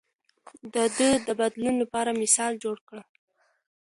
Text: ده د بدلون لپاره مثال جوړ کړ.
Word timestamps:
ده 0.73 0.83
د 1.27 1.29
بدلون 1.39 1.75
لپاره 1.83 2.17
مثال 2.21 2.51
جوړ 2.63 2.77
کړ. 2.87 2.97